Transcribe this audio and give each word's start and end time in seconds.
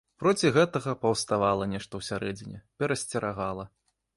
Проці 0.21 0.49
гэтага 0.55 0.93
паўставала 1.03 1.67
нешта 1.73 2.01
ўсярэдзіне, 2.01 2.63
перасцерагала. 2.81 3.69